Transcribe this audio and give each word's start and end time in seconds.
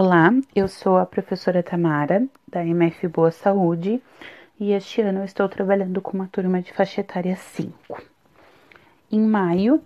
Olá, 0.00 0.30
eu 0.54 0.68
sou 0.68 0.96
a 0.96 1.04
professora 1.04 1.60
Tamara, 1.60 2.24
da 2.46 2.64
MF 2.64 3.08
Boa 3.08 3.32
Saúde, 3.32 4.00
e 4.60 4.70
este 4.70 5.00
ano 5.00 5.18
eu 5.18 5.24
estou 5.24 5.48
trabalhando 5.48 6.00
com 6.00 6.12
uma 6.12 6.28
turma 6.28 6.62
de 6.62 6.72
faixa 6.72 7.00
etária 7.00 7.34
5. 7.34 8.00
Em 9.10 9.20
maio, 9.20 9.82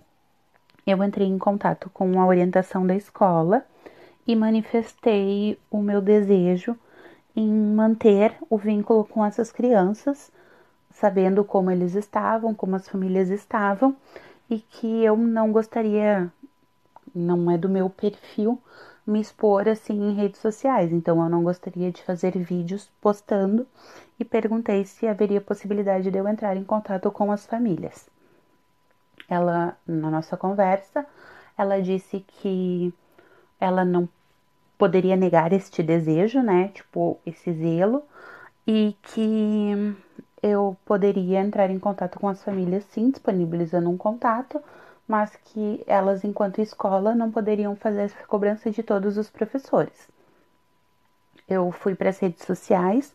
eu 0.85 1.03
entrei 1.03 1.27
em 1.27 1.39
contato 1.39 1.89
com 1.89 2.21
a 2.21 2.27
orientação 2.27 2.85
da 2.85 2.95
escola 2.95 3.65
e 4.27 4.35
manifestei 4.35 5.57
o 5.71 5.81
meu 5.81 5.99
desejo 5.99 6.77
em 7.35 7.51
manter 7.51 8.35
o 8.51 8.55
vínculo 8.55 9.05
com 9.05 9.25
essas 9.25 9.51
crianças, 9.51 10.31
sabendo 10.91 11.43
como 11.43 11.71
eles 11.71 11.95
estavam, 11.95 12.53
como 12.53 12.75
as 12.75 12.87
famílias 12.87 13.31
estavam, 13.31 13.95
e 14.47 14.59
que 14.59 15.03
eu 15.03 15.17
não 15.17 15.51
gostaria, 15.51 16.31
não 17.15 17.49
é 17.49 17.57
do 17.57 17.67
meu 17.67 17.89
perfil, 17.89 18.61
me 19.05 19.19
expor 19.19 19.67
assim 19.67 19.93
em 19.93 20.15
redes 20.15 20.39
sociais, 20.39 20.91
então 20.91 21.21
eu 21.21 21.29
não 21.29 21.43
gostaria 21.43 21.91
de 21.91 22.01
fazer 22.03 22.37
vídeos 22.37 22.89
postando 23.01 23.67
e 24.19 24.23
perguntei 24.23 24.85
se 24.85 25.07
haveria 25.07 25.41
possibilidade 25.41 26.09
de 26.09 26.17
eu 26.17 26.27
entrar 26.27 26.55
em 26.55 26.63
contato 26.63 27.11
com 27.11 27.31
as 27.31 27.45
famílias. 27.45 28.09
Ela, 29.27 29.77
na 29.85 30.09
nossa 30.09 30.37
conversa, 30.37 31.05
ela 31.57 31.81
disse 31.81 32.19
que 32.27 32.93
ela 33.59 33.85
não 33.85 34.07
poderia 34.77 35.15
negar 35.15 35.53
este 35.53 35.81
desejo, 35.81 36.41
né? 36.41 36.69
Tipo, 36.69 37.17
esse 37.25 37.53
zelo, 37.53 38.03
e 38.67 38.95
que 39.01 39.95
eu 40.41 40.75
poderia 40.85 41.39
entrar 41.39 41.69
em 41.69 41.79
contato 41.79 42.19
com 42.19 42.27
as 42.27 42.43
famílias, 42.43 42.83
sim, 42.85 43.09
disponibilizando 43.09 43.89
um 43.89 43.97
contato, 43.97 44.61
mas 45.13 45.35
que 45.35 45.83
elas, 45.85 46.23
enquanto 46.23 46.59
escola, 46.59 47.13
não 47.13 47.29
poderiam 47.29 47.75
fazer 47.75 48.01
essa 48.01 48.25
cobrança 48.25 48.71
de 48.71 48.81
todos 48.81 49.15
os 49.15 49.29
professores. 49.29 50.09
Eu 51.47 51.71
fui 51.71 51.93
para 51.93 52.09
as 52.09 52.17
redes 52.17 52.43
sociais 52.43 53.13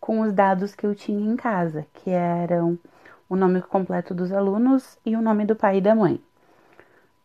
com 0.00 0.22
os 0.22 0.32
dados 0.32 0.74
que 0.74 0.84
eu 0.84 0.92
tinha 0.92 1.24
em 1.24 1.36
casa, 1.36 1.86
que 1.94 2.10
eram 2.10 2.76
o 3.28 3.36
nome 3.36 3.62
completo 3.62 4.12
dos 4.12 4.32
alunos 4.32 4.98
e 5.06 5.14
o 5.14 5.22
nome 5.22 5.46
do 5.46 5.54
pai 5.54 5.76
e 5.78 5.80
da 5.80 5.94
mãe. 5.94 6.20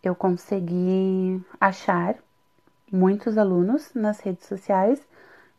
Eu 0.03 0.13
consegui 0.13 1.43
achar 1.59 2.13
muitos 2.91 3.39
alunos 3.39 3.91
nas 3.95 4.19
redes 4.19 4.45
sociais 4.45 5.01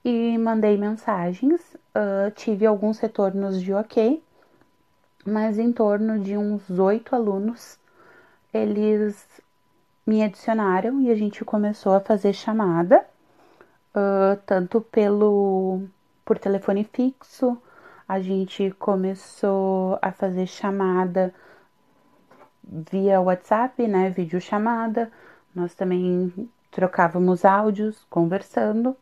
e 0.05 0.39
mandei 0.39 0.77
mensagens. 0.77 1.61
Uh, 1.97 2.31
tive 2.37 2.65
alguns 2.65 3.01
retornos 3.01 3.61
de 3.61 3.75
ok, 3.75 4.23
mas 5.27 5.59
em 5.59 5.73
torno 5.73 6.21
de 6.21 6.37
uns 6.37 6.71
oito 6.71 7.17
alunos 7.17 7.82
eles 8.53 9.27
me 10.07 10.23
adicionaram 10.23 11.01
e 11.01 11.11
a 11.11 11.15
gente 11.15 11.45
começou 11.45 11.95
a 11.95 12.01
fazer 12.01 12.33
chamada, 12.33 13.05
uh, 13.95 14.37
tanto 14.47 14.81
pelo 14.81 15.83
por 16.25 16.39
telefone 16.39 16.85
fixo, 16.85 17.61
a 18.07 18.21
gente 18.21 18.71
começou 18.79 19.99
a 20.03 20.13
fazer 20.13 20.47
chamada 20.47 21.35
via 22.63 23.21
WhatsApp, 23.21 23.87
né, 23.89 24.11
vídeo 24.11 24.41
chamada. 24.41 25.11
Nós 25.55 25.75
também 25.75 26.33
trocávamos 26.71 27.45
áudios, 27.45 28.05
conversando. 28.09 28.97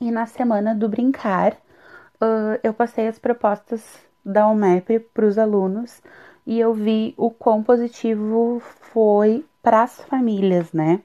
E 0.00 0.10
na 0.10 0.26
semana 0.26 0.74
do 0.74 0.88
brincar, 0.88 1.54
uh, 1.54 2.58
eu 2.62 2.72
passei 2.72 3.08
as 3.08 3.18
propostas 3.18 3.98
da 4.24 4.46
UMEP 4.48 5.00
para 5.12 5.26
os 5.26 5.38
alunos 5.38 6.00
e 6.46 6.58
eu 6.58 6.74
vi 6.74 7.14
o 7.16 7.30
quão 7.30 7.62
positivo 7.62 8.60
foi 8.92 9.44
para 9.62 9.82
as 9.82 10.00
famílias, 10.02 10.72
né? 10.72 11.00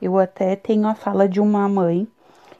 Eu 0.00 0.18
até 0.18 0.56
tenho 0.56 0.88
a 0.88 0.94
fala 0.94 1.28
de 1.28 1.40
uma 1.40 1.68
mãe 1.68 2.08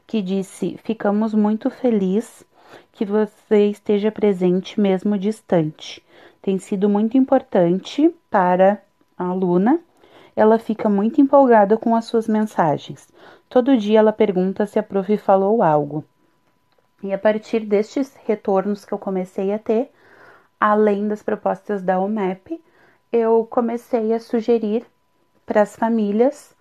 que 0.06 0.22
disse: 0.22 0.78
Ficamos 0.84 1.34
muito 1.34 1.70
felizes 1.70 2.45
que 2.92 3.05
você 3.05 3.67
esteja 3.67 4.12
presente 4.12 4.81
mesmo 4.81 5.19
distante. 5.19 6.05
Tem 6.43 6.59
sido 6.59 6.88
muito 6.88 7.16
importante 7.16 8.15
para 8.31 8.81
a 9.16 9.25
aluna. 9.25 9.81
Ela 10.37 10.59
fica 10.59 10.88
muito 10.88 11.21
empolgada 11.21 11.76
com 11.76 11.94
as 11.94 12.05
suas 12.05 12.28
mensagens. 12.28 13.09
Todo 13.49 13.76
dia 13.76 13.99
ela 13.99 14.12
pergunta 14.12 14.66
se 14.66 14.78
a 14.78 14.82
prof 14.82 15.16
falou 15.19 15.62
algo. 15.62 16.05
E 17.03 17.12
a 17.12 17.19
partir 17.19 17.60
destes 17.60 18.15
retornos 18.25 18.84
que 18.84 18.93
eu 18.93 18.99
comecei 18.99 19.53
a 19.53 19.59
ter, 19.59 19.91
além 20.60 21.09
das 21.09 21.22
propostas 21.22 21.82
da 21.82 21.98
UMEP, 21.98 22.62
eu 23.10 23.47
comecei 23.50 24.12
a 24.12 24.21
sugerir 24.21 24.87
para 25.47 25.62
as 25.62 25.75
famílias 25.75 26.54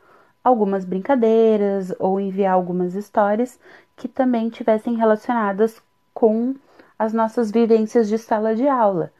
algumas 0.43 0.85
brincadeiras 0.85 1.93
ou 1.99 2.19
enviar 2.19 2.53
algumas 2.53 2.95
histórias 2.95 3.59
que 3.95 4.07
também 4.07 4.49
tivessem 4.49 4.95
relacionadas 4.95 5.81
com 6.13 6.55
as 6.97 7.13
nossas 7.13 7.51
vivências 7.51 8.07
de 8.07 8.17
sala 8.17 8.55
de 8.55 8.67
aula. 8.67 9.11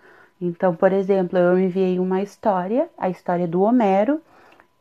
Então, 0.41 0.73
por 0.73 0.93
exemplo, 0.93 1.37
eu 1.37 1.59
enviei 1.59 1.99
uma 1.99 2.21
história, 2.21 2.89
a 2.97 3.09
história 3.09 3.47
do 3.47 3.61
Homero, 3.61 4.21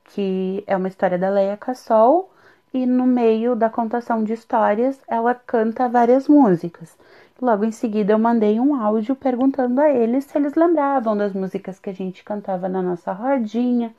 que 0.05 0.63
é 0.67 0.77
uma 0.77 0.89
história 0.89 1.19
da 1.19 1.29
Leia 1.29 1.57
Cassol, 1.57 2.31
e 2.73 2.87
no 2.87 3.07
meio 3.07 3.57
da 3.57 3.69
contação 3.69 4.23
de 4.23 4.33
histórias 4.33 5.01
ela 5.09 5.35
canta 5.35 5.89
várias 5.89 6.29
músicas. 6.29 6.97
Logo 7.41 7.65
em 7.65 7.71
seguida, 7.71 8.13
eu 8.13 8.19
mandei 8.19 8.59
um 8.59 8.75
áudio 8.75 9.15
perguntando 9.15 9.81
a 9.81 9.89
eles 9.89 10.25
se 10.25 10.37
eles 10.37 10.55
lembravam 10.55 11.17
das 11.17 11.33
músicas 11.33 11.79
que 11.79 11.89
a 11.89 11.93
gente 11.93 12.25
cantava 12.25 12.69
na 12.69 12.83
nossa 12.83 13.13
rodinha. 13.13 13.95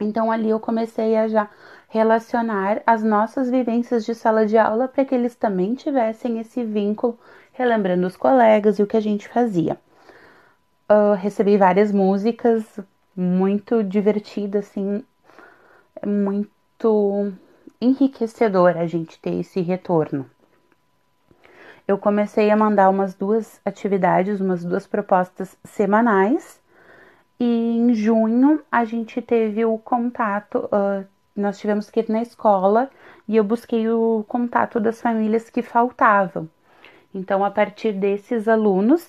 Então, 0.00 0.32
ali 0.32 0.50
eu 0.50 0.58
comecei 0.58 1.16
a 1.16 1.28
já 1.28 1.48
relacionar 1.88 2.82
as 2.84 3.04
nossas 3.04 3.48
vivências 3.48 4.04
de 4.04 4.16
sala 4.16 4.46
de 4.46 4.58
aula 4.58 4.88
para 4.88 5.04
que 5.04 5.14
eles 5.14 5.36
também 5.36 5.76
tivessem 5.76 6.40
esse 6.40 6.64
vínculo, 6.64 7.16
relembrando 7.52 8.04
os 8.04 8.16
colegas 8.16 8.80
e 8.80 8.82
o 8.82 8.86
que 8.86 8.96
a 8.96 9.00
gente 9.00 9.28
fazia. 9.28 9.78
Uh, 10.90 11.14
recebi 11.14 11.56
várias 11.56 11.92
músicas 11.92 12.64
muito 13.14 13.84
divertidas, 13.84 14.66
assim, 14.66 15.04
muito 16.04 17.32
enriquecedor 17.80 18.76
a 18.76 18.86
gente 18.86 19.20
ter 19.20 19.38
esse 19.38 19.60
retorno 19.60 20.28
eu 21.90 21.98
comecei 21.98 22.50
a 22.50 22.56
mandar 22.56 22.88
umas 22.88 23.14
duas 23.14 23.60
atividades, 23.64 24.40
umas 24.40 24.64
duas 24.64 24.86
propostas 24.86 25.56
semanais. 25.64 26.60
E 27.38 27.44
em 27.44 27.92
junho 27.94 28.62
a 28.70 28.84
gente 28.84 29.20
teve 29.20 29.64
o 29.64 29.76
contato, 29.76 30.58
uh, 30.66 31.04
nós 31.34 31.58
tivemos 31.58 31.90
que 31.90 32.00
ir 32.00 32.08
na 32.08 32.22
escola 32.22 32.88
e 33.26 33.36
eu 33.36 33.42
busquei 33.42 33.88
o 33.88 34.24
contato 34.28 34.78
das 34.78 35.00
famílias 35.00 35.50
que 35.50 35.62
faltavam. 35.62 36.48
Então, 37.12 37.44
a 37.44 37.50
partir 37.50 37.92
desses 37.92 38.46
alunos, 38.46 39.08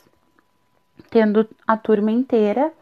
tendo 1.12 1.47
a 1.68 1.78
turma 1.78 2.09
inteira, 2.09 2.74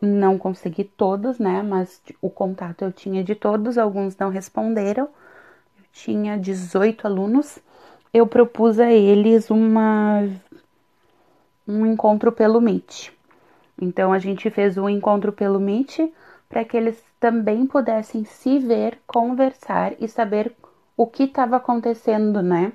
não 0.00 0.38
consegui 0.38 0.84
todos, 0.84 1.38
né? 1.38 1.62
Mas 1.62 2.00
o 2.22 2.30
contato 2.30 2.82
eu 2.82 2.92
tinha 2.92 3.22
de 3.22 3.34
todos, 3.34 3.76
alguns 3.76 4.16
não 4.16 4.30
responderam. 4.30 5.04
Eu 5.76 5.84
tinha 5.92 6.38
18 6.38 7.06
alunos 7.06 7.58
eu 8.14 8.28
propus 8.28 8.78
a 8.78 8.92
eles 8.92 9.50
uma 9.50 10.22
um 11.66 11.84
encontro 11.84 12.30
pelo 12.30 12.60
Meet. 12.60 13.10
Então 13.82 14.12
a 14.12 14.20
gente 14.20 14.48
fez 14.50 14.78
um 14.78 14.88
encontro 14.88 15.32
pelo 15.32 15.58
Meet 15.58 15.98
para 16.48 16.64
que 16.64 16.76
eles 16.76 17.02
também 17.18 17.66
pudessem 17.66 18.24
se 18.24 18.60
ver, 18.60 19.00
conversar 19.04 19.94
e 20.00 20.06
saber 20.06 20.54
o 20.96 21.08
que 21.08 21.24
estava 21.24 21.56
acontecendo, 21.56 22.40
né? 22.40 22.72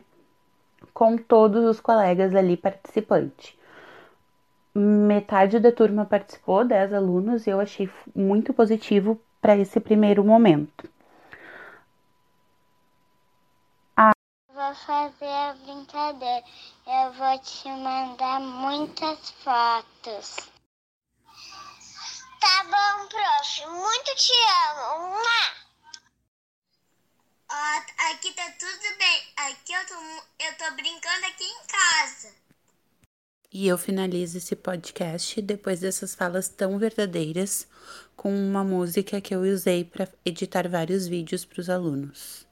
Com 0.93 1.15
todos 1.15 1.63
os 1.63 1.79
colegas 1.79 2.35
ali 2.35 2.57
participantes. 2.57 3.57
Metade 4.75 5.57
da 5.57 5.71
turma 5.71 6.03
participou, 6.03 6.65
10 6.65 6.93
alunos, 6.93 7.47
e 7.47 7.49
eu 7.49 7.61
achei 7.61 7.89
muito 8.13 8.53
positivo 8.53 9.17
para 9.41 9.57
esse 9.57 9.79
primeiro 9.79 10.21
momento. 10.21 10.88
Vou 14.69 14.75
fazer 14.75 15.25
a 15.25 15.53
brincadeira. 15.53 16.43
Eu 16.85 17.13
vou 17.13 17.39
te 17.39 17.67
mandar 17.69 18.39
muitas 18.39 19.31
fotos. 19.43 20.35
Tá 22.39 22.63
bom, 22.63 23.07
prof. 23.07 23.65
Muito 23.67 24.15
te 24.15 24.31
amo. 24.69 25.15
Ó, 27.51 28.11
aqui 28.11 28.31
tá 28.33 28.51
tudo 28.59 28.97
bem. 28.97 29.23
Aqui 29.37 29.73
eu 29.73 29.87
tô, 29.87 29.95
eu 30.45 30.57
tô 30.57 30.75
brincando 30.75 31.25
aqui 31.25 31.43
em 31.43 31.65
casa. 31.67 32.35
E 33.51 33.67
eu 33.67 33.77
finalizo 33.79 34.37
esse 34.37 34.55
podcast 34.55 35.41
depois 35.41 35.79
dessas 35.79 36.13
falas 36.13 36.47
tão 36.47 36.77
verdadeiras 36.77 37.67
com 38.15 38.31
uma 38.31 38.63
música 38.63 39.19
que 39.19 39.33
eu 39.33 39.41
usei 39.41 39.83
para 39.83 40.07
editar 40.23 40.69
vários 40.69 41.07
vídeos 41.07 41.43
para 41.43 41.59
os 41.59 41.69
alunos. 41.69 42.47